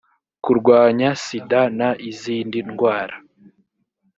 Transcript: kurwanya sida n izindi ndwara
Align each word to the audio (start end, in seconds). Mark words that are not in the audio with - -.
kurwanya 0.43 1.09
sida 1.23 1.61
n 1.77 1.79
izindi 2.09 2.57
ndwara 2.69 3.15